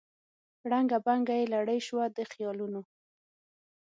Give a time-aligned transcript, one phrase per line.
[0.69, 2.81] ړنګه بنګه یې لړۍ سوه د خیالونو